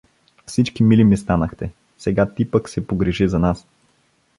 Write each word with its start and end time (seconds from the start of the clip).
Всички 0.45 0.83
мили 0.83 1.03
ми 1.03 1.17
станахте 1.17 1.71
Сега 1.97 2.29
ти 2.35 2.51
пък 2.51 2.69
се 2.69 2.87
погрижи 2.87 3.27
за 3.27 3.39
нас. 3.39 3.65